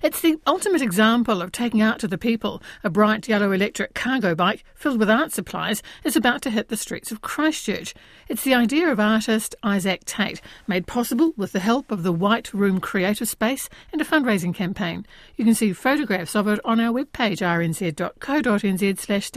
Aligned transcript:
It's 0.00 0.20
the 0.20 0.38
ultimate 0.46 0.80
example 0.80 1.42
of 1.42 1.50
taking 1.50 1.82
art 1.82 1.98
to 2.00 2.08
the 2.08 2.16
people. 2.16 2.62
A 2.84 2.90
bright 2.90 3.26
yellow 3.28 3.50
electric 3.50 3.94
cargo 3.94 4.34
bike 4.34 4.62
filled 4.76 5.00
with 5.00 5.10
art 5.10 5.32
supplies 5.32 5.82
is 6.04 6.14
about 6.14 6.40
to 6.42 6.50
hit 6.50 6.68
the 6.68 6.76
streets 6.76 7.10
of 7.10 7.20
Christchurch. 7.20 7.94
It's 8.28 8.44
the 8.44 8.54
idea 8.54 8.88
of 8.92 9.00
artist 9.00 9.56
Isaac 9.64 10.04
Tait, 10.04 10.40
made 10.68 10.86
possible 10.86 11.32
with 11.36 11.50
the 11.50 11.58
help 11.58 11.90
of 11.90 12.04
the 12.04 12.12
White 12.12 12.54
Room 12.54 12.78
Creative 12.78 13.28
Space 13.28 13.68
and 13.92 14.00
a 14.00 14.04
fundraising 14.04 14.54
campaign. 14.54 15.04
You 15.36 15.44
can 15.44 15.54
see 15.54 15.72
photographs 15.72 16.36
of 16.36 16.46
it 16.46 16.60
on 16.64 16.78
our 16.78 16.92
webpage 16.92 17.40
rnz.co.nz 17.40 18.98
slash. 19.00 19.30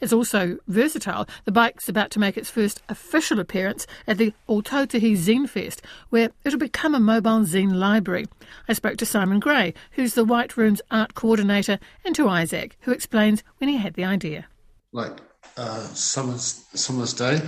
It's 0.00 0.12
also 0.12 0.58
versatile. 0.66 1.26
The 1.44 1.52
bike's 1.52 1.88
about 1.88 2.10
to 2.12 2.18
make 2.18 2.36
its 2.36 2.50
first 2.50 2.82
official 2.88 3.40
appearance 3.40 3.86
at 4.06 4.18
the 4.18 4.32
Ōtautahi 4.48 5.16
Zine 5.16 5.48
Fest, 5.48 5.82
where 6.10 6.30
it'll 6.44 6.58
become 6.58 6.94
a 6.94 7.00
mobile 7.00 7.40
zine 7.40 7.74
library. 7.74 8.26
I 8.68 8.72
spoke 8.72 8.96
to 8.98 9.06
Simon 9.06 9.40
Gray, 9.40 9.74
who's 9.92 10.14
the 10.14 10.24
White 10.24 10.56
Room's 10.56 10.82
art 10.90 11.14
coordinator, 11.14 11.78
and 12.04 12.14
to 12.14 12.28
Isaac, 12.28 12.76
who 12.80 12.92
explains 12.92 13.42
when 13.58 13.68
he 13.68 13.76
had 13.76 13.94
the 13.94 14.04
idea. 14.04 14.46
Like 14.92 15.18
uh, 15.56 15.80
summer's, 15.88 16.64
summer's 16.74 17.12
day, 17.12 17.40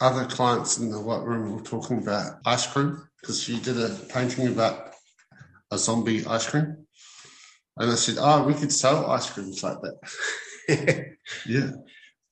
other 0.00 0.24
clients 0.26 0.78
in 0.78 0.90
the 0.90 1.00
White 1.00 1.24
Room 1.24 1.54
were 1.54 1.62
talking 1.62 1.98
about 1.98 2.38
ice 2.44 2.66
cream 2.66 3.08
because 3.20 3.42
she 3.42 3.58
did 3.60 3.78
a 3.78 3.88
painting 4.08 4.48
about 4.48 4.92
a 5.70 5.78
zombie 5.78 6.24
ice 6.26 6.48
cream. 6.48 6.76
And 7.76 7.90
I 7.90 7.94
said, 7.94 8.16
oh, 8.18 8.44
we 8.44 8.54
could 8.54 8.72
sell 8.72 9.10
ice 9.10 9.30
creams 9.30 9.62
like 9.62 9.80
that. 9.80 9.98
yeah. 11.46 11.70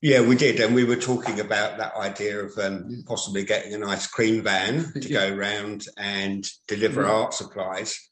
Yeah, 0.01 0.19
we 0.19 0.35
did, 0.35 0.59
and 0.59 0.75
we 0.75 0.83
were 0.83 0.97
talking 0.97 1.39
about 1.39 1.77
that 1.77 1.95
idea 1.95 2.43
of 2.43 2.51
um, 2.57 3.05
possibly 3.07 3.45
getting 3.45 3.73
an 3.73 3.85
ice 3.85 4.05
cream 4.05 4.43
van 4.43 4.91
to 4.93 4.99
yeah. 4.99 5.29
go 5.29 5.35
around 5.35 5.85
and 5.97 6.45
deliver 6.67 7.03
yeah. 7.03 7.11
art 7.11 7.33
supplies. 7.33 8.09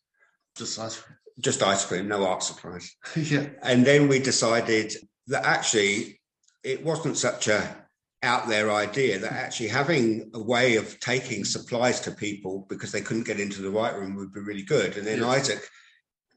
Just 0.55 0.80
ice 0.80 0.97
cream. 0.97 1.17
Just 1.41 1.61
ice 1.61 1.85
cream, 1.85 2.07
no 2.07 2.25
art 2.25 2.44
supplies. 2.44 2.95
yeah. 3.17 3.47
And 3.61 3.85
then 3.85 4.07
we 4.07 4.20
decided 4.20 4.94
that 5.27 5.44
actually 5.44 6.22
it 6.64 6.81
wasn't 6.81 7.17
such 7.17 7.49
a 7.49 7.75
out 8.23 8.47
there 8.47 8.72
idea 8.72 9.19
that 9.19 9.33
actually 9.33 9.67
having 9.67 10.30
a 10.33 10.42
way 10.42 10.77
of 10.77 10.99
taking 10.99 11.44
supplies 11.44 11.99
to 12.02 12.11
people 12.11 12.66
because 12.69 12.92
they 12.92 13.02
couldn't 13.02 13.25
get 13.25 13.39
into 13.39 13.61
the 13.61 13.72
white 13.72 13.95
room 13.95 14.16
would 14.16 14.31
be 14.31 14.39
really 14.39 14.64
good. 14.64 14.95
And 14.95 15.05
then 15.05 15.19
yeah. 15.19 15.27
Isaac 15.27 15.67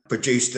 produced 0.09 0.57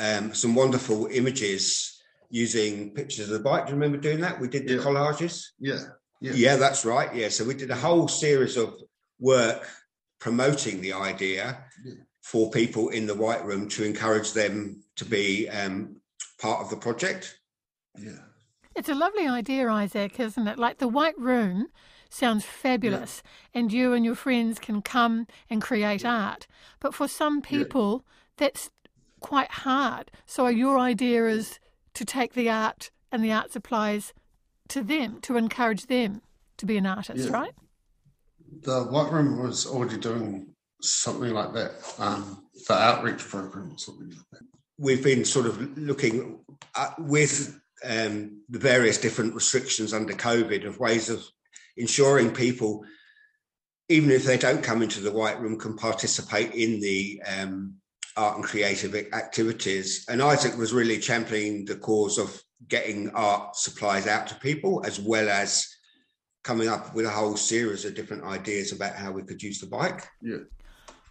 um, 0.00 0.34
some 0.34 0.54
wonderful 0.54 1.06
images 1.06 2.02
using 2.30 2.90
pictures 2.90 3.30
of 3.30 3.34
the 3.34 3.48
bike. 3.48 3.66
Do 3.66 3.70
you 3.72 3.78
remember 3.78 3.98
doing 3.98 4.20
that? 4.20 4.40
We 4.40 4.48
did 4.48 4.66
the 4.66 4.74
yeah. 4.74 4.80
collages. 4.80 5.46
Yeah. 5.58 5.78
yeah. 6.20 6.32
Yeah, 6.34 6.56
that's 6.56 6.84
right. 6.84 7.14
Yeah. 7.14 7.28
So 7.28 7.44
we 7.44 7.54
did 7.54 7.70
a 7.70 7.76
whole 7.76 8.08
series 8.08 8.56
of 8.56 8.74
work 9.20 9.66
promoting 10.20 10.80
the 10.80 10.92
idea 10.92 11.64
yeah. 11.84 11.94
for 12.22 12.50
people 12.50 12.88
in 12.88 13.06
the 13.06 13.14
White 13.14 13.44
Room 13.44 13.68
to 13.68 13.84
encourage 13.84 14.32
them 14.32 14.82
to 14.96 15.04
be 15.04 15.48
um, 15.50 15.96
part 16.40 16.60
of 16.60 16.70
the 16.70 16.76
project. 16.76 17.38
Yeah. 17.98 18.12
It's 18.74 18.88
a 18.88 18.94
lovely 18.94 19.28
idea, 19.28 19.68
Isaac, 19.68 20.18
isn't 20.18 20.48
it? 20.48 20.58
Like 20.58 20.78
the 20.78 20.88
White 20.88 21.18
Room 21.18 21.68
sounds 22.10 22.44
fabulous, 22.44 23.22
yeah. 23.24 23.60
and 23.60 23.72
you 23.72 23.92
and 23.92 24.04
your 24.04 24.14
friends 24.14 24.58
can 24.58 24.82
come 24.82 25.26
and 25.50 25.60
create 25.60 26.04
art. 26.04 26.46
But 26.80 26.94
for 26.94 27.06
some 27.06 27.40
people, 27.42 28.04
that's 28.36 28.70
quite 29.20 29.50
hard. 29.50 30.10
So 30.26 30.48
your 30.48 30.78
idea 30.78 31.26
is 31.26 31.58
to 31.94 32.04
take 32.04 32.34
the 32.34 32.50
art 32.50 32.90
and 33.10 33.24
the 33.24 33.32
art 33.32 33.52
supplies 33.52 34.12
to 34.68 34.82
them, 34.82 35.20
to 35.22 35.36
encourage 35.36 35.86
them 35.86 36.22
to 36.56 36.66
be 36.66 36.76
an 36.76 36.86
artist, 36.86 37.28
yeah. 37.28 37.32
right? 37.32 37.52
The 38.62 38.84
White 38.84 39.12
Room 39.12 39.42
was 39.42 39.66
already 39.66 39.98
doing 39.98 40.54
something 40.80 41.32
like 41.32 41.52
that, 41.54 41.72
um, 41.98 42.44
the 42.68 42.74
outreach 42.74 43.20
program, 43.20 43.76
something 43.78 44.08
like 44.08 44.26
that. 44.32 44.42
We've 44.78 45.02
been 45.02 45.24
sort 45.24 45.46
of 45.46 45.78
looking 45.78 46.40
at, 46.76 46.98
with 46.98 47.60
um, 47.84 48.42
the 48.48 48.58
various 48.58 48.98
different 48.98 49.34
restrictions 49.34 49.92
under 49.92 50.14
COVID 50.14 50.66
of 50.66 50.78
ways 50.80 51.10
of 51.10 51.24
ensuring 51.76 52.32
people, 52.32 52.84
even 53.88 54.10
if 54.10 54.24
they 54.24 54.38
don't 54.38 54.62
come 54.62 54.82
into 54.82 55.00
the 55.00 55.12
White 55.12 55.40
Room, 55.40 55.58
can 55.58 55.76
participate 55.76 56.52
in 56.52 56.80
the 56.80 57.22
um, 57.38 57.74
art 58.16 58.36
and 58.36 58.44
creative 58.44 58.94
activities. 58.94 60.04
And 60.08 60.22
Isaac 60.22 60.56
was 60.56 60.72
really 60.72 60.98
championing 60.98 61.64
the 61.64 61.76
cause 61.76 62.18
of 62.18 62.40
getting 62.68 63.10
art 63.10 63.56
supplies 63.56 64.06
out 64.06 64.26
to 64.28 64.34
people, 64.36 64.84
as 64.84 65.00
well 65.00 65.28
as 65.28 65.68
coming 66.42 66.68
up 66.68 66.94
with 66.94 67.06
a 67.06 67.10
whole 67.10 67.36
series 67.36 67.84
of 67.84 67.94
different 67.94 68.24
ideas 68.24 68.72
about 68.72 68.94
how 68.94 69.10
we 69.10 69.22
could 69.22 69.42
use 69.42 69.58
the 69.58 69.66
bike. 69.66 70.06
Yeah. 70.22 70.38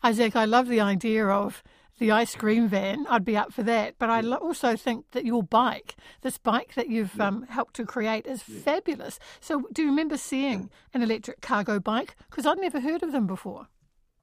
Isaac, 0.03 0.35
I 0.35 0.45
love 0.45 0.67
the 0.67 0.81
idea 0.81 1.27
of 1.27 1.63
the 1.99 2.11
ice 2.11 2.35
cream 2.35 2.67
van. 2.67 3.05
I'd 3.09 3.25
be 3.25 3.37
up 3.37 3.53
for 3.53 3.63
that. 3.63 3.95
But 3.97 4.09
I 4.09 4.21
also 4.35 4.75
think 4.75 5.05
that 5.11 5.25
your 5.25 5.43
bike, 5.43 5.95
this 6.21 6.37
bike 6.37 6.73
that 6.75 6.89
you've 6.89 7.15
yeah. 7.15 7.27
um, 7.27 7.43
helped 7.43 7.75
to 7.75 7.85
create, 7.85 8.25
is 8.27 8.43
yeah. 8.47 8.59
fabulous. 8.59 9.19
So, 9.39 9.63
do 9.71 9.83
you 9.83 9.89
remember 9.89 10.17
seeing 10.17 10.69
an 10.93 11.01
electric 11.01 11.41
cargo 11.41 11.79
bike? 11.79 12.15
Because 12.29 12.45
I'd 12.45 12.59
never 12.59 12.79
heard 12.79 13.03
of 13.03 13.11
them 13.11 13.27
before. 13.27 13.67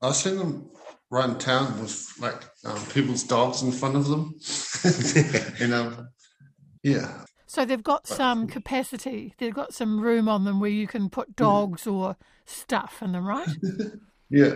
I've 0.03 0.17
seen 0.17 0.39
them 0.39 0.71
run 1.11 1.39
town 1.39 1.81
with 1.81 2.13
like 2.21 2.43
um, 2.65 2.81
people's 2.87 3.25
dogs 3.25 3.63
in 3.63 3.73
front 3.73 3.97
of 3.97 4.09
them. 4.09 4.35
you 5.61 5.67
know, 5.67 6.07
yeah. 6.83 7.25
So 7.47 7.65
they've 7.65 7.83
got 7.83 8.07
some 8.07 8.47
capacity. 8.47 9.35
They've 9.39 9.53
got 9.53 9.75
some 9.75 10.01
room 10.01 10.29
on 10.29 10.45
them 10.45 10.61
where 10.61 10.71
you 10.71 10.87
can 10.87 11.11
put 11.11 11.35
dogs 11.35 11.85
yeah. 11.85 11.93
or 11.93 12.17
stuff 12.47 13.03
in 13.03 13.13
them, 13.13 13.27
right? 13.27 13.49
yeah. 14.31 14.55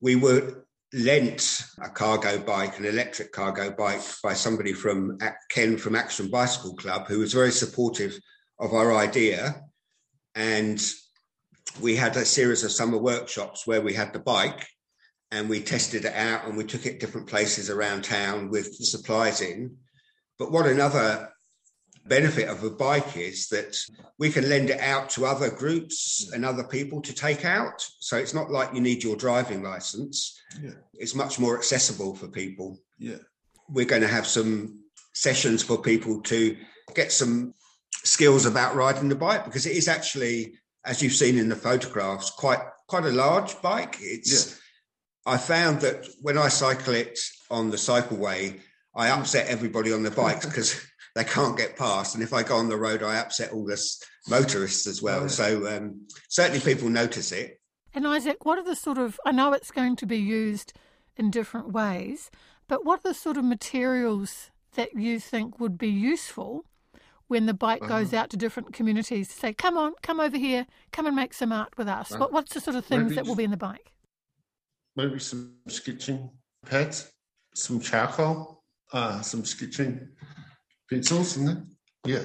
We 0.00 0.16
were 0.16 0.64
lent 0.94 1.62
a 1.82 1.90
cargo 1.90 2.38
bike, 2.38 2.78
an 2.78 2.86
electric 2.86 3.32
cargo 3.32 3.70
bike, 3.70 4.00
by 4.22 4.32
somebody 4.32 4.72
from 4.72 5.18
Ken 5.50 5.76
from 5.76 5.94
Action 5.94 6.30
Bicycle 6.30 6.74
Club, 6.74 7.06
who 7.06 7.18
was 7.18 7.34
very 7.34 7.52
supportive 7.52 8.18
of 8.58 8.72
our 8.72 8.94
idea. 8.94 9.60
And 10.34 10.82
we 11.80 11.96
had 11.96 12.16
a 12.16 12.24
series 12.24 12.64
of 12.64 12.72
summer 12.72 12.98
workshops 12.98 13.66
where 13.66 13.80
we 13.80 13.94
had 13.94 14.12
the 14.12 14.18
bike 14.18 14.66
and 15.30 15.48
we 15.48 15.60
tested 15.60 16.04
it 16.04 16.14
out 16.14 16.46
and 16.46 16.56
we 16.56 16.64
took 16.64 16.86
it 16.86 17.00
different 17.00 17.26
places 17.26 17.70
around 17.70 18.04
town 18.04 18.50
with 18.50 18.78
the 18.78 18.84
supplies 18.84 19.40
in. 19.40 19.76
But 20.38 20.52
what 20.52 20.66
another 20.66 21.32
benefit 22.04 22.48
of 22.48 22.64
a 22.64 22.70
bike 22.70 23.16
is 23.16 23.48
that 23.48 23.76
we 24.18 24.30
can 24.30 24.48
lend 24.48 24.70
it 24.70 24.80
out 24.80 25.08
to 25.10 25.24
other 25.24 25.50
groups 25.50 26.30
and 26.34 26.44
other 26.44 26.64
people 26.64 27.00
to 27.00 27.14
take 27.14 27.44
out. 27.44 27.86
So 28.00 28.16
it's 28.16 28.34
not 28.34 28.50
like 28.50 28.74
you 28.74 28.80
need 28.80 29.02
your 29.02 29.16
driving 29.16 29.62
license. 29.62 30.38
Yeah. 30.60 30.72
It's 30.94 31.14
much 31.14 31.38
more 31.38 31.56
accessible 31.56 32.14
for 32.14 32.28
people. 32.28 32.78
Yeah. 32.98 33.18
We're 33.68 33.86
going 33.86 34.02
to 34.02 34.08
have 34.08 34.26
some 34.26 34.80
sessions 35.14 35.62
for 35.62 35.78
people 35.78 36.20
to 36.22 36.56
get 36.94 37.12
some 37.12 37.54
skills 38.04 38.46
about 38.46 38.74
riding 38.74 39.08
the 39.08 39.14
bike 39.14 39.44
because 39.44 39.66
it 39.66 39.76
is 39.76 39.88
actually, 39.88 40.54
as 40.84 41.02
you've 41.02 41.12
seen 41.12 41.38
in 41.38 41.48
the 41.48 41.56
photographs, 41.56 42.30
quite 42.30 42.60
quite 42.88 43.04
a 43.04 43.10
large 43.10 43.60
bike. 43.62 43.96
It's 44.00 44.50
yeah 44.50 44.56
I 45.26 45.36
found 45.36 45.80
that 45.82 46.08
when 46.20 46.36
I 46.36 46.48
cycle 46.48 46.94
it 46.94 47.18
on 47.50 47.70
the 47.70 47.76
cycleway, 47.76 48.60
I 48.94 49.08
upset 49.08 49.46
everybody 49.46 49.92
on 49.92 50.02
the 50.02 50.10
bikes 50.10 50.46
because 50.46 50.84
they 51.14 51.24
can't 51.24 51.56
get 51.56 51.76
past. 51.76 52.14
And 52.14 52.24
if 52.24 52.32
I 52.32 52.42
go 52.42 52.56
on 52.56 52.68
the 52.68 52.76
road, 52.76 53.02
I 53.02 53.16
upset 53.16 53.52
all 53.52 53.64
the 53.64 53.80
motorists 54.28 54.86
as 54.86 55.02
well. 55.02 55.28
So 55.28 55.76
um, 55.76 56.06
certainly 56.28 56.60
people 56.60 56.88
notice 56.88 57.32
it. 57.32 57.60
And 57.94 58.06
Isaac, 58.06 58.44
what 58.44 58.58
are 58.58 58.64
the 58.64 58.74
sort 58.74 58.98
of, 58.98 59.20
I 59.24 59.32
know 59.32 59.52
it's 59.52 59.70
going 59.70 59.96
to 59.96 60.06
be 60.06 60.18
used 60.18 60.72
in 61.16 61.30
different 61.30 61.72
ways, 61.72 62.30
but 62.66 62.84
what 62.84 63.00
are 63.00 63.10
the 63.10 63.14
sort 63.14 63.36
of 63.36 63.44
materials 63.44 64.50
that 64.74 64.94
you 64.94 65.20
think 65.20 65.60
would 65.60 65.76
be 65.76 65.90
useful 65.90 66.64
when 67.32 67.46
the 67.46 67.54
bike 67.54 67.80
goes 67.80 68.14
uh-huh. 68.14 68.22
out 68.22 68.30
to 68.30 68.36
different 68.36 68.72
communities 68.72 69.28
to 69.28 69.34
say, 69.34 69.52
come 69.52 69.76
on, 69.76 69.94
come 70.02 70.20
over 70.20 70.38
here, 70.38 70.66
come 70.92 71.06
and 71.06 71.16
make 71.16 71.34
some 71.34 71.50
art 71.50 71.76
with 71.76 71.88
us? 71.88 72.12
Uh, 72.12 72.18
what, 72.18 72.32
what's 72.32 72.54
the 72.54 72.60
sort 72.60 72.76
of 72.76 72.84
things 72.84 73.16
that 73.16 73.26
will 73.26 73.34
be 73.34 73.44
in 73.44 73.50
the 73.50 73.56
bike? 73.56 73.92
maybe 74.96 75.18
some 75.18 75.54
sketching 75.68 76.30
pads, 76.66 77.10
some 77.54 77.80
charcoal, 77.80 78.62
uh, 78.92 79.20
some 79.22 79.44
sketching 79.44 80.08
pencils, 80.90 81.36
and 81.36 81.48
that. 81.48 81.66
Yeah. 82.04 82.24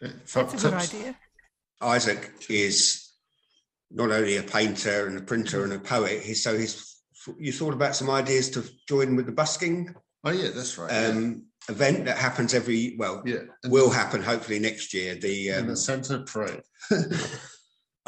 That's 0.00 0.36
a 0.36 0.44
tips. 0.44 0.62
good 0.62 0.74
idea. 0.74 1.16
Isaac 1.80 2.32
is 2.48 3.12
not 3.90 4.10
only 4.10 4.36
a 4.36 4.42
painter 4.42 5.06
and 5.06 5.18
a 5.18 5.22
printer 5.22 5.64
and 5.64 5.72
a 5.72 5.78
poet. 5.78 6.22
He's 6.22 6.42
so 6.42 6.56
he's. 6.56 6.96
You 7.38 7.52
thought 7.52 7.74
about 7.74 7.96
some 7.96 8.08
ideas 8.08 8.48
to 8.50 8.64
join 8.88 9.16
with 9.16 9.26
the 9.26 9.32
busking. 9.32 9.94
Oh 10.24 10.30
yeah, 10.30 10.50
that's 10.54 10.78
right. 10.78 10.90
Um, 10.90 11.30
yeah. 11.32 11.38
Event 11.68 12.06
that 12.06 12.16
happens 12.16 12.54
every 12.54 12.96
well, 12.98 13.22
yeah, 13.26 13.40
will 13.66 13.90
happen 13.90 14.22
hopefully 14.22 14.58
next 14.58 14.94
year. 14.94 15.14
The 15.14 15.52
um, 15.52 15.66
the 15.66 15.76
Santa 15.76 16.20
Parade. 16.20 16.62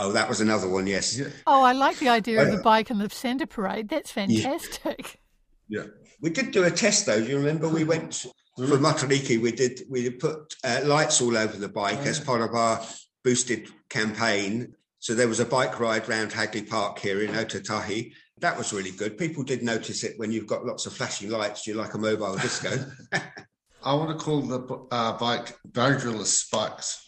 Oh, 0.03 0.13
that 0.13 0.31
was 0.31 0.41
another 0.41 0.67
one. 0.67 0.87
Yes. 0.87 1.19
Yeah. 1.19 1.27
Oh, 1.47 1.63
I 1.63 1.73
like 1.73 1.99
the 1.99 2.09
idea 2.09 2.41
of 2.43 2.51
the 2.51 2.63
bike 2.63 2.89
and 2.89 2.99
the 2.99 3.11
Santa 3.11 3.47
parade. 3.47 3.91
That's 3.91 4.11
fantastic. 4.11 5.21
Yeah. 5.69 5.85
We 6.23 6.29
did 6.29 6.51
do 6.51 6.65
a 6.65 6.71
test 6.71 7.07
though. 7.07 7.19
Do 7.19 7.27
you 7.27 7.39
remember? 7.39 7.67
We 7.67 7.85
went 7.85 8.27
for 8.55 8.77
Matariki. 8.77 9.41
We 9.41 9.53
did. 9.53 9.81
We 9.89 10.11
put 10.11 10.55
uh, 10.63 10.83
lights 10.85 11.23
all 11.23 11.35
over 11.35 11.57
the 11.57 11.71
bike 11.71 12.01
oh, 12.03 12.09
as 12.09 12.21
part 12.21 12.43
of 12.43 12.55
our 12.55 12.85
boosted 13.25 13.71
campaign. 13.89 14.75
So 14.99 15.15
there 15.15 15.29
was 15.29 15.41
a 15.41 15.47
bike 15.47 15.81
ride 15.81 16.07
round 16.11 16.35
Hagley 16.35 16.61
Park 16.61 16.99
here 16.99 17.23
in 17.23 17.31
Ōtautahi. 17.31 18.13
that 18.41 18.59
was 18.59 18.75
really 18.75 18.91
good. 18.91 19.17
People 19.17 19.45
did 19.45 19.63
notice 19.63 20.05
it 20.05 20.19
when 20.19 20.31
you've 20.31 20.47
got 20.47 20.67
lots 20.67 20.85
of 20.85 20.93
flashing 20.93 21.31
lights. 21.31 21.67
You're 21.67 21.79
like 21.79 21.95
a 21.95 21.99
mobile 21.99 22.37
disco. 22.37 22.85
I 23.83 23.95
want 23.95 24.17
to 24.17 24.25
call 24.25 24.43
the 24.43 24.61
uh, 24.91 25.17
bike 25.19 25.57
boundaryless 25.71 26.27
spikes. 26.27 27.07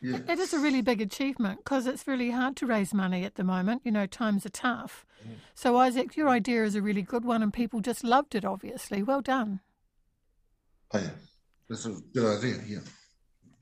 Yeah. 0.00 0.18
It 0.28 0.38
is 0.38 0.54
a 0.54 0.58
really 0.60 0.80
big 0.80 1.00
achievement 1.00 1.58
because 1.64 1.86
it's 1.86 2.06
really 2.06 2.30
hard 2.30 2.56
to 2.56 2.66
raise 2.66 2.94
money 2.94 3.24
at 3.24 3.34
the 3.34 3.42
moment. 3.44 3.82
You 3.84 3.90
know, 3.90 4.06
times 4.06 4.46
are 4.46 4.50
tough. 4.50 5.04
Mm. 5.26 5.34
So, 5.54 5.76
Isaac, 5.76 6.16
your 6.16 6.28
idea 6.28 6.64
is 6.64 6.76
a 6.76 6.82
really 6.82 7.02
good 7.02 7.24
one, 7.24 7.42
and 7.42 7.52
people 7.52 7.80
just 7.80 8.04
loved 8.04 8.36
it. 8.36 8.44
Obviously, 8.44 9.02
well 9.02 9.20
done. 9.20 9.60
Oh 10.94 11.00
yeah, 11.00 11.10
that's 11.68 11.86
a 11.86 11.96
good 12.14 12.38
idea. 12.38 12.62
Yeah. 12.66 12.78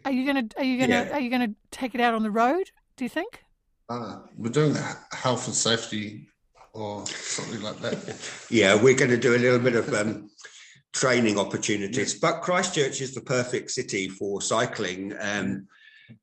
Are 0.04 0.12
you 0.12 0.26
gonna 0.26 0.46
Are 0.58 0.64
you 0.64 0.78
gonna 0.78 1.06
yeah. 1.06 1.12
Are 1.12 1.20
you 1.20 1.30
gonna 1.30 1.54
take 1.70 1.94
it 1.94 2.00
out 2.00 2.14
on 2.14 2.22
the 2.22 2.30
road? 2.30 2.70
Do 2.96 3.04
you 3.04 3.08
think? 3.08 3.42
Uh, 3.88 4.18
we're 4.36 4.50
doing 4.50 4.76
health 5.12 5.46
and 5.46 5.54
safety 5.54 6.28
or 6.76 7.06
something 7.06 7.62
like 7.62 7.78
that. 7.80 8.46
yeah, 8.50 8.74
we're 8.74 8.94
going 8.94 9.10
to 9.10 9.16
do 9.16 9.34
a 9.34 9.38
little 9.38 9.58
bit 9.58 9.74
of 9.74 9.92
um, 9.94 10.30
training 10.96 11.38
opportunities. 11.38 12.14
Yeah. 12.14 12.18
But 12.22 12.40
Christchurch 12.40 13.00
is 13.02 13.14
the 13.14 13.20
perfect 13.20 13.70
city 13.70 14.08
for 14.08 14.40
cycling 14.40 15.14
um, 15.20 15.68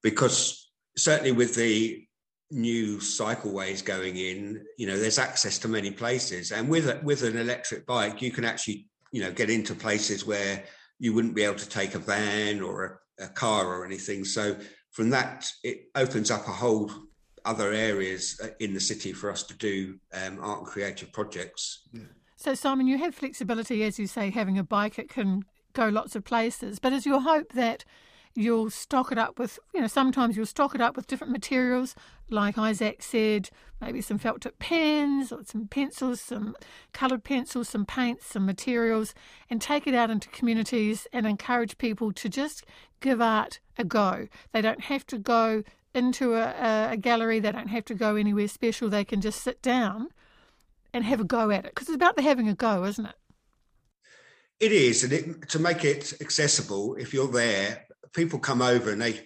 because 0.01 0.71
certainly 0.97 1.31
with 1.31 1.53
the 1.55 2.05
new 2.49 2.97
cycleways 2.97 3.85
going 3.85 4.17
in, 4.17 4.65
you 4.77 4.87
know, 4.87 4.97
there's 4.97 5.19
access 5.19 5.59
to 5.59 5.67
many 5.67 5.91
places, 5.91 6.51
and 6.51 6.67
with 6.69 7.03
with 7.03 7.23
an 7.23 7.37
electric 7.37 7.85
bike, 7.85 8.21
you 8.21 8.31
can 8.31 8.45
actually, 8.45 8.87
you 9.11 9.21
know, 9.21 9.31
get 9.31 9.49
into 9.49 9.75
places 9.75 10.25
where 10.25 10.63
you 10.99 11.13
wouldn't 11.13 11.35
be 11.35 11.43
able 11.43 11.55
to 11.55 11.69
take 11.69 11.93
a 11.93 11.99
van 11.99 12.61
or 12.61 13.01
a, 13.19 13.25
a 13.25 13.27
car 13.27 13.67
or 13.67 13.85
anything. 13.85 14.25
So 14.25 14.55
from 14.91 15.09
that, 15.11 15.51
it 15.63 15.89
opens 15.95 16.31
up 16.31 16.47
a 16.47 16.51
whole 16.51 16.91
other 17.45 17.71
areas 17.73 18.39
uh, 18.43 18.47
in 18.59 18.73
the 18.73 18.79
city 18.79 19.13
for 19.13 19.29
us 19.29 19.43
to 19.43 19.53
do 19.57 19.99
um, 20.13 20.39
art 20.41 20.59
and 20.59 20.67
creative 20.67 21.11
projects. 21.11 21.89
Yeah. 21.91 22.01
So, 22.43 22.53
Simon, 22.55 22.87
you 22.87 22.97
have 22.97 23.15
flexibility, 23.15 23.85
as 23.85 23.97
you 23.97 24.05
say, 24.05 24.29
having 24.29 24.57
a 24.57 24.65
bike, 24.65 24.99
it 24.99 25.07
can 25.07 25.45
go 25.71 25.87
lots 25.87 26.13
of 26.13 26.25
places. 26.25 26.77
But 26.77 26.91
is 26.91 27.05
your 27.05 27.21
hope 27.21 27.53
that 27.53 27.85
you'll 28.35 28.69
stock 28.69 29.13
it 29.13 29.17
up 29.17 29.39
with, 29.39 29.59
you 29.73 29.79
know, 29.79 29.87
sometimes 29.87 30.35
you'll 30.35 30.45
stock 30.45 30.75
it 30.75 30.81
up 30.81 30.97
with 30.97 31.07
different 31.07 31.31
materials, 31.31 31.95
like 32.29 32.57
Isaac 32.57 33.01
said, 33.01 33.49
maybe 33.79 34.01
some 34.01 34.17
felt 34.17 34.41
tip 34.41 34.59
pens 34.59 35.31
or 35.31 35.45
some 35.45 35.69
pencils, 35.69 36.19
some 36.19 36.57
coloured 36.91 37.23
pencils, 37.23 37.69
some 37.69 37.85
paints, 37.85 38.25
some 38.25 38.45
materials, 38.45 39.15
and 39.49 39.61
take 39.61 39.87
it 39.87 39.95
out 39.95 40.09
into 40.09 40.27
communities 40.27 41.07
and 41.13 41.25
encourage 41.25 41.77
people 41.77 42.11
to 42.11 42.27
just 42.27 42.65
give 42.99 43.21
art 43.21 43.61
a 43.77 43.85
go. 43.85 44.27
They 44.51 44.61
don't 44.61 44.81
have 44.81 45.07
to 45.07 45.17
go 45.17 45.63
into 45.93 46.35
a, 46.35 46.89
a 46.91 46.97
gallery, 46.97 47.39
they 47.39 47.53
don't 47.53 47.69
have 47.69 47.85
to 47.85 47.95
go 47.95 48.17
anywhere 48.17 48.49
special, 48.49 48.89
they 48.89 49.05
can 49.05 49.21
just 49.21 49.41
sit 49.41 49.61
down 49.61 50.09
and 50.93 51.03
have 51.03 51.19
a 51.19 51.25
go 51.25 51.49
at 51.51 51.65
it 51.65 51.71
because 51.73 51.89
it's 51.89 51.95
about 51.95 52.15
the 52.15 52.21
having 52.21 52.47
a 52.47 52.55
go, 52.55 52.85
isn't 52.85 53.05
it? 53.05 53.15
It 54.59 54.71
is, 54.71 55.03
and 55.03 55.11
it, 55.11 55.49
to 55.49 55.59
make 55.59 55.83
it 55.83 56.13
accessible, 56.21 56.95
if 56.95 57.13
you're 57.13 57.27
there, 57.27 57.85
people 58.13 58.39
come 58.39 58.61
over 58.61 58.91
and 58.91 59.01
they, 59.01 59.25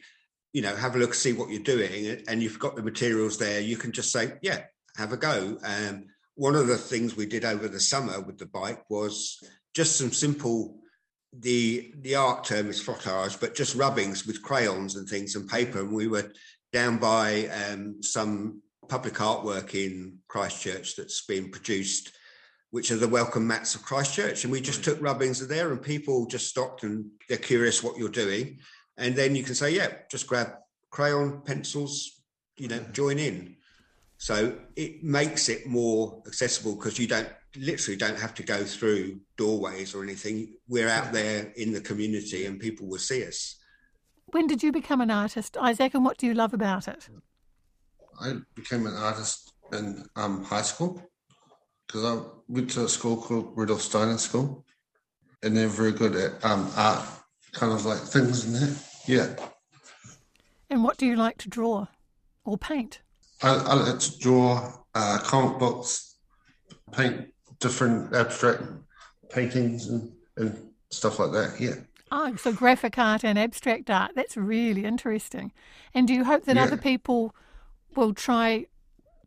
you 0.54 0.62
know, 0.62 0.76
have 0.76 0.96
a 0.96 0.98
look, 0.98 1.14
see 1.14 1.34
what 1.34 1.50
you're 1.50 1.62
doing, 1.62 2.24
and 2.28 2.42
you've 2.42 2.60
got 2.60 2.76
the 2.76 2.82
materials 2.82 3.38
there. 3.38 3.60
You 3.60 3.78
can 3.78 3.92
just 3.92 4.12
say, 4.12 4.34
"Yeah, 4.42 4.64
have 4.96 5.12
a 5.12 5.18
go." 5.18 5.60
Um, 5.64 6.06
one 6.36 6.56
of 6.56 6.68
the 6.68 6.78
things 6.78 7.16
we 7.16 7.26
did 7.26 7.46
over 7.46 7.68
the 7.68 7.80
summer 7.80 8.22
with 8.22 8.38
the 8.38 8.46
bike 8.48 8.90
was 8.90 9.44
just 9.76 9.98
some 9.98 10.12
simple. 10.12 10.80
The 11.38 11.94
the 12.00 12.16
art 12.16 12.46
term 12.46 12.70
is 12.70 12.82
frottage, 12.82 13.40
but 13.40 13.54
just 13.54 13.76
rubbings 13.76 14.26
with 14.26 14.42
crayons 14.42 14.96
and 14.96 15.08
things 15.08 15.36
and 15.36 15.48
paper, 15.48 15.82
and 15.82 15.92
we 15.92 16.08
were 16.08 16.32
down 16.72 16.98
by 16.98 17.48
um, 17.48 18.02
some 18.02 18.62
public 18.90 19.16
artwork 19.16 19.74
in 19.74 20.20
Christchurch 20.28 20.96
that's 20.96 21.26
been 21.26 21.50
produced, 21.50 22.14
which 22.72 22.92
are 22.92 22.98
the 22.98 23.08
welcome 23.08 23.46
mats 23.48 23.76
of 23.76 23.84
Christchurch. 23.84 24.44
And 24.44 24.52
we 24.52 24.62
just 24.62 24.84
took 24.84 25.02
rubbings 25.02 25.42
of 25.42 25.50
there 25.50 25.72
and 25.72 25.82
people 25.82 26.26
just 26.26 26.48
stopped 26.48 26.84
and 26.84 27.06
they're 27.30 27.38
curious 27.38 27.84
what 27.84 27.98
you're 27.98 28.10
doing. 28.10 28.60
And 28.98 29.16
then 29.16 29.36
you 29.36 29.44
can 29.44 29.56
say, 29.56 29.72
yeah, 29.72 29.90
just 30.10 30.28
grab 30.28 30.54
crayon, 30.90 31.42
pencils, 31.42 32.22
you 32.58 32.68
know, 32.68 32.80
join 32.92 33.20
in. 33.20 33.56
So 34.18 34.58
it 34.76 35.04
makes 35.04 35.48
it 35.48 35.68
more 35.68 36.24
accessible 36.26 36.76
because 36.76 36.98
you 36.98 37.08
don't 37.08 37.30
literally 37.56 37.98
don't 37.98 38.20
have 38.20 38.34
to 38.36 38.44
go 38.44 38.64
through 38.64 39.20
doorways 39.38 39.94
or 39.94 40.04
anything. 40.04 40.54
We're 40.68 40.90
out 40.90 41.14
there 41.14 41.52
in 41.56 41.72
the 41.72 41.82
community 41.82 42.46
and 42.46 42.60
people 42.60 42.88
will 42.88 42.98
see 42.98 43.26
us. 43.26 43.56
When 44.28 44.48
did 44.48 44.62
you 44.62 44.72
become 44.72 45.02
an 45.02 45.12
artist, 45.12 45.56
Isaac, 45.58 45.94
and 45.94 46.04
what 46.04 46.18
do 46.18 46.26
you 46.26 46.34
love 46.34 46.54
about 46.54 46.88
it? 46.88 47.08
I 48.20 48.34
became 48.56 48.88
an 48.88 48.96
artist 48.96 49.54
in 49.74 50.06
um, 50.16 50.44
high 50.44 50.62
school 50.62 51.02
because 51.86 52.04
I 52.04 52.22
went 52.48 52.70
to 52.72 52.86
a 52.86 52.90
school 52.90 53.18
called 53.18 53.54
Rudolf 53.56 53.82
Steiner 53.82 54.18
School, 54.18 54.66
and 55.44 55.56
they're 55.56 55.68
very 55.68 55.92
good 55.92 56.16
at 56.16 56.44
um, 56.44 56.70
art, 56.76 57.08
kind 57.54 57.72
of 57.72 57.86
like 57.86 58.00
things 58.00 58.46
in 58.46 58.54
there. 58.54 58.76
Yeah. 59.06 59.36
And 60.70 60.84
what 60.84 60.98
do 60.98 61.06
you 61.06 61.16
like 61.16 61.38
to 61.40 61.50
draw 61.50 61.88
or 62.44 62.58
paint? 62.58 63.02
I, 63.42 63.54
I 63.54 63.74
like 63.76 64.00
to 64.00 64.20
draw 64.20 64.74
uh, 64.96 65.20
comic 65.24 65.60
books, 65.60 66.18
paint 66.92 67.28
different 67.60 68.14
abstract 68.14 68.64
paintings 69.30 69.88
and, 69.88 70.12
and 70.36 70.70
stuff 70.90 71.20
like 71.20 71.32
that. 71.32 71.60
Yeah. 71.60 71.76
Oh, 72.12 72.36
so 72.36 72.54
graphic 72.54 72.98
art 72.98 73.24
and 73.24 73.38
abstract 73.38 73.90
art. 73.90 74.12
That's 74.16 74.38
really 74.38 74.86
interesting. 74.86 75.52
And 75.94 76.08
do 76.08 76.14
you 76.14 76.24
hope 76.24 76.46
that 76.46 76.56
yeah. 76.56 76.64
other 76.64 76.78
people 76.78 77.36
will 77.96 78.14
try 78.14 78.68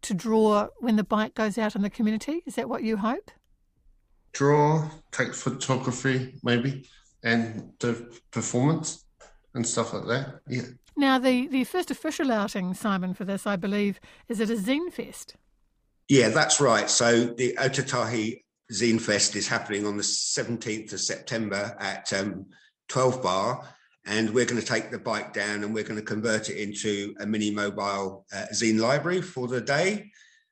to 0.03 0.15
draw 0.15 0.69
when 0.79 0.97
the 0.97 1.05
bike 1.05 1.35
goes 1.35 1.59
out 1.59 1.75
in 1.77 1.83
the 1.83 1.91
community? 1.91 2.43
Is 2.47 2.55
that 2.55 2.69
what 2.69 2.83
you 2.83 2.97
hope? 2.97 3.31
Draw, 4.33 4.89
take 5.13 5.35
photography, 5.35 6.39
maybe, 6.43 6.87
and 7.23 7.77
do 7.79 8.11
performance 8.31 9.05
and 9.55 9.67
stuff 9.67 9.93
like 9.93 10.07
that. 10.07 10.41
Yeah. 10.49 10.63
Now, 10.97 11.19
the, 11.19 11.47
the 11.49 11.65
first 11.65 11.91
official 11.91 12.31
outing, 12.31 12.75
Simon, 12.75 13.15
for 13.15 13.25
this, 13.25 13.47
I 13.47 13.57
believe, 13.57 14.01
is 14.29 14.41
at 14.41 14.51
a 14.51 14.55
Zine 14.55 14.93
Fest. 14.93 15.37
Yeah, 16.09 16.29
that's 16.29 16.61
right. 16.61 16.91
So 16.91 17.27
the 17.27 17.55
Ōtautahi 17.59 18.43
Zine 18.73 19.01
Fest 19.01 19.37
is 19.37 19.49
happening 19.49 19.87
on 19.87 19.97
the 19.97 20.03
17th 20.03 20.93
of 20.93 21.01
September 21.01 21.77
at 21.81 22.13
um, 22.13 22.47
12 22.89 23.23
Bar 23.23 23.69
and 24.11 24.29
we're 24.31 24.45
going 24.45 24.61
to 24.61 24.67
take 24.67 24.91
the 24.91 24.99
bike 24.99 25.33
down 25.33 25.63
and 25.63 25.73
we're 25.73 25.85
going 25.85 25.99
to 25.99 26.05
convert 26.05 26.51
it 26.51 26.61
into 26.61 27.15
a 27.21 27.27
mini 27.27 27.53
mobile 27.53 28.27
uh, 28.35 28.47
zine 28.53 28.81
library 28.81 29.23
for 29.23 29.47
the 29.47 29.61
day. 29.61 30.11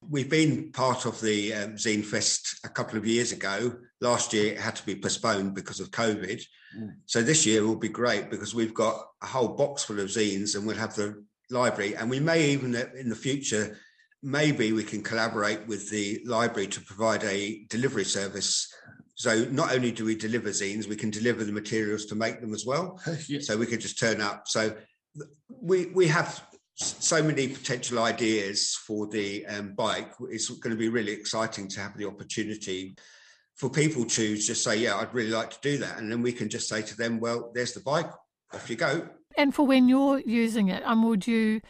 We've 0.08 0.30
been 0.30 0.70
part 0.70 1.06
of 1.06 1.20
the 1.20 1.52
um, 1.54 1.72
Zine 1.72 2.04
Fest 2.04 2.60
a 2.64 2.68
couple 2.68 2.96
of 2.96 3.04
years 3.04 3.32
ago. 3.32 3.74
Last 4.00 4.32
year 4.32 4.52
it 4.52 4.60
had 4.60 4.76
to 4.76 4.86
be 4.86 4.94
postponed 4.94 5.56
because 5.56 5.80
of 5.80 5.90
COVID. 5.90 6.40
Mm. 6.78 6.94
So 7.06 7.20
this 7.20 7.44
year 7.44 7.66
will 7.66 7.74
be 7.74 7.88
great 7.88 8.30
because 8.30 8.54
we've 8.54 8.74
got 8.74 9.02
a 9.24 9.26
whole 9.26 9.48
box 9.48 9.82
full 9.82 9.98
of 9.98 10.06
zines 10.06 10.54
and 10.54 10.64
we'll 10.64 10.76
have 10.76 10.94
the 10.94 11.24
library. 11.50 11.96
And 11.96 12.08
we 12.08 12.20
may 12.20 12.50
even 12.50 12.76
uh, 12.76 12.84
in 12.96 13.08
the 13.08 13.16
future, 13.16 13.76
maybe 14.22 14.70
we 14.70 14.84
can 14.84 15.02
collaborate 15.02 15.66
with 15.66 15.90
the 15.90 16.22
library 16.24 16.68
to 16.68 16.80
provide 16.80 17.24
a 17.24 17.64
delivery 17.68 18.04
service 18.04 18.72
so 19.18 19.44
not 19.50 19.74
only 19.74 19.90
do 19.90 20.04
we 20.04 20.14
deliver 20.14 20.50
zines, 20.50 20.86
we 20.86 20.94
can 20.94 21.10
deliver 21.10 21.42
the 21.42 21.50
materials 21.50 22.06
to 22.06 22.14
make 22.14 22.40
them 22.40 22.54
as 22.54 22.64
well. 22.64 23.00
yeah. 23.26 23.40
So 23.40 23.56
we 23.56 23.66
could 23.66 23.80
just 23.80 23.98
turn 23.98 24.20
up. 24.20 24.46
So 24.46 24.76
we 25.60 25.86
we 25.86 26.06
have 26.06 26.40
so 26.76 27.20
many 27.20 27.48
potential 27.48 27.98
ideas 27.98 28.76
for 28.76 29.08
the 29.08 29.44
um, 29.46 29.74
bike. 29.74 30.12
It's 30.30 30.48
going 30.48 30.70
to 30.74 30.78
be 30.78 30.88
really 30.88 31.10
exciting 31.10 31.66
to 31.66 31.80
have 31.80 31.98
the 31.98 32.06
opportunity 32.06 32.96
for 33.56 33.68
people 33.68 34.04
to 34.04 34.36
just 34.36 34.62
say, 34.62 34.76
"Yeah, 34.76 34.94
I'd 34.94 35.12
really 35.12 35.32
like 35.32 35.50
to 35.50 35.58
do 35.62 35.78
that," 35.78 35.98
and 35.98 36.12
then 36.12 36.22
we 36.22 36.32
can 36.32 36.48
just 36.48 36.68
say 36.68 36.82
to 36.82 36.96
them, 36.96 37.18
"Well, 37.18 37.50
there's 37.52 37.72
the 37.72 37.80
bike. 37.80 38.10
Off 38.54 38.70
you 38.70 38.76
go." 38.76 39.08
And 39.36 39.52
for 39.52 39.66
when 39.66 39.88
you're 39.88 40.20
using 40.20 40.68
it, 40.68 40.84
um, 40.86 41.02
would 41.08 41.26
you 41.26 41.60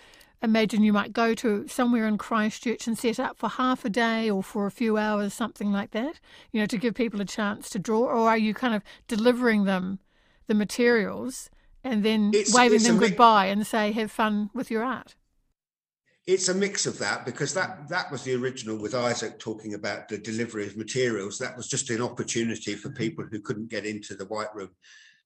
imagine 0.43 0.83
you 0.83 0.93
might 0.93 1.13
go 1.13 1.35
to 1.35 1.67
somewhere 1.69 2.07
in 2.07 2.19
Christchurch 2.19 2.87
and 2.87 2.97
set 2.97 3.19
up 3.19 3.39
for 3.39 3.49
half 3.49 3.85
a 3.85 3.91
day 3.91 4.31
or 4.31 4.43
for 4.43 4.67
a 4.67 4.71
few 4.71 4.97
hours, 4.97 5.35
something 5.35 5.73
like 5.73 5.91
that, 5.93 6.21
you 6.53 6.61
know, 6.61 6.67
to 6.67 6.79
give 6.79 6.95
people 6.95 7.21
a 7.21 7.25
chance 7.25 7.69
to 7.71 7.79
draw? 7.79 8.01
Or 8.05 8.29
are 8.29 8.39
you 8.39 8.55
kind 8.55 8.75
of 8.75 8.83
delivering 9.09 9.65
them 9.65 9.99
the 10.47 10.55
materials 10.55 11.51
and 11.85 12.05
then 12.05 12.31
it's, 12.35 12.55
waving 12.55 12.77
it's 12.77 12.87
them 12.87 12.99
goodbye 12.99 13.47
and 13.47 13.67
say, 13.67 13.93
have 13.93 14.11
fun 14.11 14.51
with 14.55 14.71
your 14.71 14.85
art? 14.85 15.15
It's 16.27 16.51
a 16.51 16.55
mix 16.55 16.85
of 16.85 16.99
that 16.99 17.25
because 17.25 17.55
that 17.55 17.89
that 17.89 18.13
was 18.13 18.23
the 18.23 18.35
original 18.35 18.77
with 18.77 18.95
Isaac 18.95 19.39
talking 19.39 19.73
about 19.73 20.09
the 20.09 20.19
delivery 20.19 20.67
of 20.67 20.77
materials. 20.77 21.39
That 21.39 21.57
was 21.57 21.69
just 21.69 21.89
an 21.89 22.03
opportunity 22.03 22.75
for 22.75 22.89
mm-hmm. 22.89 22.99
people 22.99 23.25
who 23.31 23.41
couldn't 23.41 23.71
get 23.71 23.87
into 23.87 24.15
the 24.15 24.27
white 24.27 24.55
room. 24.55 24.69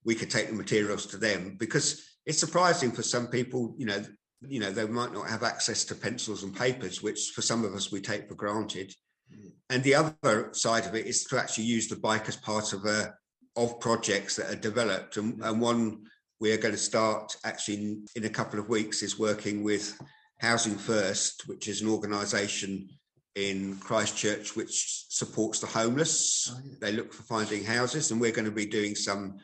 We 0.05 0.15
could 0.15 0.31
take 0.31 0.47
the 0.47 0.55
materials 0.55 1.07
to 1.07 1.17
them 1.17 1.57
because 1.59 2.07
it's 2.25 2.39
surprising 2.39 2.93
for 2.93 3.03
some 3.03 3.27
people, 3.27 3.75
you 3.77 3.87
know, 3.87 4.01
you 4.49 4.61
know 4.61 4.71
they 4.71 4.87
might 4.87 5.13
not 5.13 5.29
have 5.29 5.43
access 5.43 5.85
to 5.85 5.95
pencils 5.95 6.43
and 6.43 6.57
papers 6.57 7.03
which 7.03 7.33
for 7.35 7.43
some 7.43 7.65
of 7.65 7.75
us 7.75 7.93
we 7.93 8.01
take 8.01 8.29
for 8.29 8.35
granted 8.35 8.95
mm. 9.33 9.51
and 9.71 9.83
the 9.83 9.95
other 9.95 10.49
side 10.53 10.87
of 10.87 10.95
it 10.95 11.07
is 11.07 11.25
to 11.25 11.39
actually 11.39 11.65
use 11.65 11.89
the 11.89 11.97
bike 11.97 12.29
as 12.29 12.37
part 12.37 12.73
of 12.73 12.85
a 12.85 13.15
of 13.57 13.79
projects 13.81 14.37
that 14.37 14.51
are 14.51 14.57
developed 14.57 15.17
and, 15.17 15.43
and 15.43 15.61
one 15.61 16.03
we 16.41 16.53
are 16.53 16.57
going 16.57 16.75
to 16.75 16.81
start 16.81 17.37
actually 17.45 17.99
in, 18.17 18.25
a 18.25 18.29
couple 18.29 18.59
of 18.59 18.69
weeks 18.69 19.03
is 19.03 19.19
working 19.19 19.63
with 19.63 19.97
housing 20.41 20.77
first 20.77 21.47
which 21.47 21.69
is 21.69 21.83
an 21.83 21.89
organization 21.89 22.89
in 23.35 23.79
Christchurch, 23.79 24.57
which 24.57 25.07
supports 25.09 25.59
the 25.59 25.67
homeless. 25.67 26.53
Oh, 26.53 26.61
yeah. 26.65 26.75
They 26.81 26.93
look 26.93 27.13
for 27.13 27.23
finding 27.23 27.65
houses, 27.65 28.11
and 28.11 28.21
we're 28.21 28.33
going 28.33 28.45
to 28.45 28.51
be 28.51 28.67
doing 28.67 28.95
some 28.95 29.39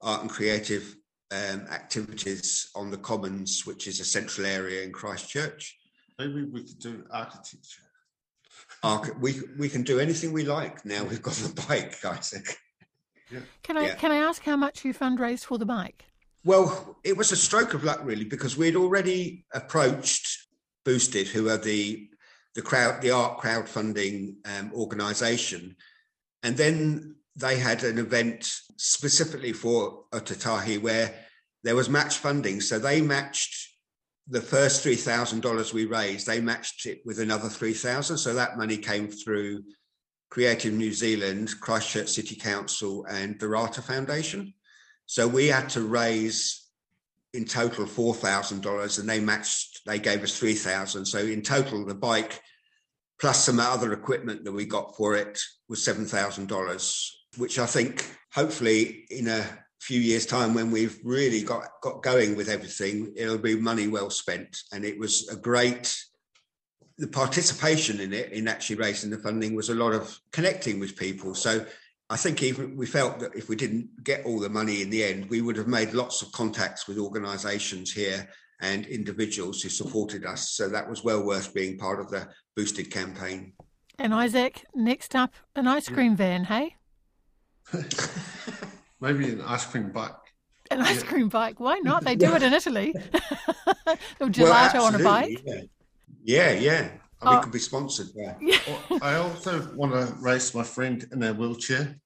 art 0.00 0.22
and 0.22 0.30
creative 0.30 0.94
um, 1.34 1.66
activities 1.70 2.70
on 2.74 2.90
the 2.90 2.96
Commons, 2.96 3.66
which 3.66 3.86
is 3.86 4.00
a 4.00 4.04
central 4.04 4.46
area 4.46 4.82
in 4.82 4.92
Christchurch. 4.92 5.76
Maybe 6.18 6.44
we 6.44 6.62
could 6.62 6.78
do 6.78 7.04
architecture. 7.10 7.82
Arch- 8.82 9.16
we 9.20 9.40
we 9.58 9.68
can 9.68 9.82
do 9.82 9.98
anything 9.98 10.32
we 10.32 10.44
like 10.44 10.84
now. 10.84 11.02
We've 11.04 11.22
got 11.22 11.34
the 11.34 11.62
bike, 11.68 12.04
Isaac. 12.04 12.56
Yeah. 13.30 13.40
Can 13.62 13.76
I 13.76 13.86
yeah. 13.86 13.94
can 13.94 14.12
I 14.12 14.16
ask 14.18 14.42
how 14.42 14.56
much 14.56 14.84
you 14.84 14.94
fundraised 14.94 15.44
for 15.44 15.58
the 15.58 15.66
bike? 15.66 16.04
Well, 16.44 16.98
it 17.04 17.16
was 17.16 17.32
a 17.32 17.36
stroke 17.36 17.72
of 17.72 17.84
luck, 17.84 18.00
really, 18.04 18.24
because 18.24 18.56
we'd 18.56 18.76
already 18.76 19.46
approached 19.54 20.46
Boosted, 20.84 21.28
who 21.28 21.48
are 21.48 21.56
the 21.56 22.08
the 22.54 22.62
crowd, 22.62 23.00
the 23.00 23.10
art 23.10 23.40
crowdfunding 23.40 24.36
um, 24.46 24.70
organisation, 24.74 25.76
and 26.42 26.56
then 26.56 27.16
they 27.34 27.56
had 27.58 27.82
an 27.82 27.98
event 27.98 28.48
specifically 28.76 29.52
for 29.52 30.04
Ōtautahi 30.12 30.80
where 30.80 31.12
there 31.64 31.74
was 31.74 31.88
match 31.88 32.18
funding. 32.18 32.60
So 32.60 32.78
they 32.78 33.00
matched 33.00 33.70
the 34.28 34.40
first 34.40 34.82
three 34.82 34.96
thousand 34.96 35.40
dollars 35.40 35.74
we 35.74 35.86
raised. 35.86 36.26
They 36.26 36.40
matched 36.40 36.86
it 36.86 37.00
with 37.04 37.18
another 37.18 37.48
three 37.48 37.74
thousand. 37.74 38.18
So 38.18 38.34
that 38.34 38.56
money 38.56 38.76
came 38.76 39.08
through 39.08 39.64
Creative 40.30 40.72
New 40.72 40.92
Zealand, 40.92 41.54
Christchurch 41.60 42.08
City 42.08 42.36
Council, 42.36 43.04
and 43.06 43.38
the 43.40 43.48
Rata 43.48 43.82
Foundation. 43.82 44.54
So 45.06 45.26
we 45.26 45.48
had 45.48 45.68
to 45.70 45.82
raise 45.82 46.68
in 47.32 47.44
total 47.44 47.86
four 47.86 48.14
thousand 48.14 48.62
dollars, 48.62 48.98
and 48.98 49.08
they 49.08 49.20
matched. 49.20 49.80
They 49.86 49.98
gave 49.98 50.22
us 50.22 50.38
three 50.38 50.54
thousand. 50.54 51.06
So 51.06 51.18
in 51.18 51.42
total, 51.42 51.84
the 51.84 51.94
bike 51.94 52.40
plus 53.20 53.44
some 53.44 53.60
other 53.60 53.92
equipment 53.92 54.44
that 54.44 54.52
we 54.52 54.66
got 54.66 54.96
for 54.96 55.14
it 55.14 55.40
was 55.68 55.84
seven 55.84 56.04
thousand 56.04 56.48
dollars, 56.48 57.24
which 57.38 57.58
I 57.58 57.66
think 57.66 58.06
hopefully 58.32 59.06
in 59.10 59.28
a 59.28 59.63
few 59.84 60.00
years' 60.00 60.26
time, 60.26 60.54
when 60.54 60.70
we've 60.70 60.98
really 61.04 61.42
got 61.42 61.68
got 61.82 62.02
going 62.02 62.36
with 62.36 62.48
everything, 62.48 63.12
it'll 63.16 63.38
be 63.38 63.56
money 63.56 63.86
well 63.86 64.10
spent. 64.10 64.56
And 64.72 64.84
it 64.84 64.98
was 64.98 65.28
a 65.28 65.36
great. 65.36 65.94
The 66.96 67.08
participation 67.08 68.00
in 68.00 68.12
it, 68.12 68.30
in 68.30 68.46
actually 68.46 68.76
raising 68.76 69.10
the 69.10 69.18
funding, 69.18 69.54
was 69.54 69.68
a 69.68 69.74
lot 69.74 69.92
of 69.92 70.16
connecting 70.32 70.78
with 70.78 70.96
people. 70.96 71.34
So 71.34 71.66
I 72.08 72.16
think 72.16 72.42
even 72.42 72.76
we 72.76 72.86
felt 72.86 73.18
that 73.18 73.34
if 73.34 73.48
we 73.48 73.56
didn't 73.56 74.04
get 74.04 74.24
all 74.24 74.38
the 74.38 74.48
money 74.48 74.80
in 74.80 74.90
the 74.90 75.02
end, 75.02 75.28
we 75.28 75.40
would 75.40 75.56
have 75.56 75.66
made 75.66 75.92
lots 75.92 76.22
of 76.22 76.30
contacts 76.32 76.86
with 76.86 76.98
organisations 76.98 77.92
here 77.92 78.28
and 78.60 78.86
individuals 78.86 79.60
who 79.60 79.68
supported 79.68 80.24
us. 80.24 80.52
So 80.52 80.68
that 80.68 80.88
was 80.88 81.02
well 81.02 81.24
worth 81.24 81.52
being 81.52 81.76
part 81.76 82.00
of 82.00 82.10
the 82.10 82.28
boosted 82.54 82.90
campaign. 82.90 83.54
And 83.98 84.14
Isaac, 84.14 84.64
next 84.74 85.14
up, 85.14 85.34
an 85.56 85.66
ice 85.66 85.88
cream 85.88 86.14
van, 86.14 86.44
hey? 86.44 86.76
Maybe 89.04 89.32
an 89.32 89.42
ice 89.42 89.66
cream 89.66 89.92
bike. 89.92 90.12
An 90.70 90.80
ice 90.80 91.02
yeah. 91.02 91.08
cream 91.10 91.28
bike? 91.28 91.60
Why 91.60 91.78
not? 91.80 92.04
They 92.04 92.16
do 92.16 92.34
it 92.34 92.42
in 92.42 92.54
Italy. 92.54 92.94
or 94.18 94.28
gelato 94.28 94.74
well, 94.74 94.84
on 94.86 94.94
a 94.94 94.98
bike. 94.98 95.42
Yeah, 95.44 95.60
yeah. 96.24 96.52
yeah. 96.52 96.88
Oh. 97.20 97.36
We 97.36 97.42
could 97.42 97.52
be 97.52 97.58
sponsored. 97.58 98.08
Yeah. 98.14 98.36
well, 98.90 98.98
I 99.02 99.16
also 99.16 99.70
want 99.74 99.92
to 99.92 100.14
race 100.22 100.54
my 100.54 100.62
friend 100.62 101.06
in 101.12 101.22
a 101.22 101.34
wheelchair 101.34 101.96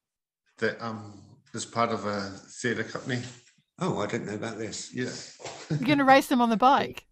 that 0.58 0.82
um, 0.82 1.22
is 1.54 1.64
part 1.64 1.90
of 1.90 2.04
a 2.04 2.32
theatre 2.60 2.82
company. 2.82 3.22
Oh, 3.78 4.00
I 4.00 4.06
didn't 4.06 4.26
know 4.26 4.34
about 4.34 4.58
this. 4.58 4.92
Yeah. 4.92 5.10
You're 5.70 5.86
going 5.86 5.98
to 5.98 6.04
race 6.04 6.26
them 6.26 6.40
on 6.40 6.50
the 6.50 6.56
bike? 6.56 7.06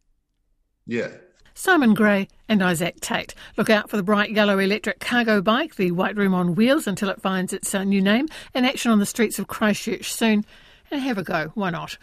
Yeah. 0.85 1.11
Simon 1.59 1.95
Gray 1.95 2.29
and 2.51 2.63
Isaac 2.63 3.01
Tait. 3.01 3.35
Look 3.57 3.71
out 3.71 3.89
for 3.89 3.97
the 3.97 4.03
bright 4.03 4.31
yellow 4.31 4.59
electric 4.59 5.01
cargo 5.01 5.41
bike, 5.41 5.77
the 5.77 5.91
White 5.91 6.15
Room 6.15 6.35
on 6.35 6.55
wheels 6.55 6.87
until 6.87 7.09
it 7.09 7.23
finds 7.23 7.55
its 7.55 7.75
uh, 7.75 7.83
new 7.83 8.03
name, 8.03 8.29
in 8.55 8.67
action 8.67 8.93
on 8.93 8.99
the 8.99 9.07
streets 9.07 9.39
of 9.39 9.49
Christchurch 9.49 10.13
soon. 10.13 10.45
And 10.91 11.01
have 11.01 11.17
a 11.17 11.23
go, 11.23 11.53
why 11.55 11.71
not? 11.71 11.95